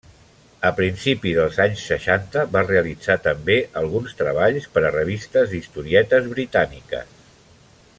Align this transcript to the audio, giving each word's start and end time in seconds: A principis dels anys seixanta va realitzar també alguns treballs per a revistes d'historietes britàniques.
A 0.69 0.69
principis 0.77 1.35
dels 1.39 1.59
anys 1.65 1.83
seixanta 1.89 2.47
va 2.57 2.65
realitzar 2.69 3.19
també 3.27 3.59
alguns 3.83 4.19
treballs 4.23 4.69
per 4.79 4.85
a 4.87 4.93
revistes 4.99 5.53
d'historietes 5.55 6.35
britàniques. 6.37 7.17